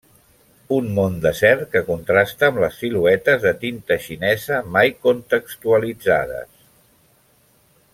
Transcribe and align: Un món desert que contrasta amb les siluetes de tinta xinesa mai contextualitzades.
Un 0.77 0.87
món 0.99 1.19
desert 1.25 1.61
que 1.75 1.83
contrasta 1.89 2.47
amb 2.49 2.57
les 2.65 2.79
siluetes 2.85 3.45
de 3.45 3.53
tinta 3.67 4.01
xinesa 4.09 4.63
mai 4.79 4.95
contextualitzades. 5.09 6.53